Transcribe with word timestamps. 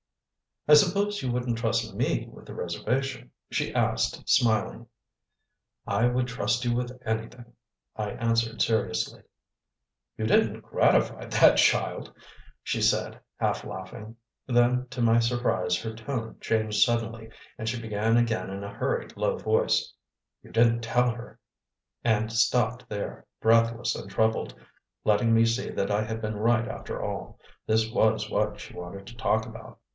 "I 0.67 0.73
suppose 0.75 1.21
you 1.21 1.31
wouldn't 1.31 1.57
trust 1.57 1.93
ME 1.95 2.27
with 2.31 2.45
the 2.45 2.53
reservation?" 2.55 3.31
she 3.49 3.73
asked, 3.73 4.27
smiling. 4.29 4.87
"I 5.87 6.07
would 6.07 6.27
trust 6.27 6.63
you 6.65 6.73
with 6.75 6.99
anything," 7.05 7.53
I 7.95 8.11
answered 8.11 8.61
seriously. 8.61 9.23
"You 10.17 10.25
didn't 10.25 10.61
gratify 10.61 11.25
that 11.25 11.57
child?" 11.57 12.13
she 12.63 12.79
said, 12.81 13.19
half 13.37 13.63
laughing. 13.63 14.15
Then, 14.47 14.87
to 14.89 15.01
my 15.01 15.19
surprise, 15.19 15.77
her 15.81 15.93
tone 15.93 16.37
changed 16.39 16.81
suddenly, 16.83 17.29
and 17.57 17.67
she 17.67 17.81
began 17.81 18.17
again 18.17 18.49
in 18.49 18.63
a 18.63 18.73
hurried 18.73 19.17
low 19.17 19.37
voice: 19.37 19.91
"You 20.43 20.51
didn't 20.51 20.81
tell 20.81 21.11
her" 21.11 21.39
and 22.03 22.31
stopped 22.31 22.87
there, 22.89 23.25
breathless 23.39 23.95
and 23.95 24.09
troubled, 24.09 24.55
letting 25.03 25.33
me 25.33 25.45
see 25.45 25.69
that 25.71 25.91
I 25.91 26.03
had 26.03 26.21
been 26.21 26.37
right 26.37 26.67
after 26.67 27.03
all: 27.03 27.39
this 27.67 27.89
was 27.91 28.29
what 28.31 28.59
she 28.59 28.73
wanted 28.73 29.05
to 29.07 29.17
talk 29.17 29.45
about. 29.45 29.79